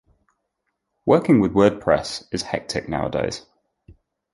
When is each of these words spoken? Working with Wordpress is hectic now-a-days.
Working 1.05 1.39
with 1.41 1.51
Wordpress 1.53 2.23
is 2.31 2.41
hectic 2.41 2.89
now-a-days. 2.89 3.45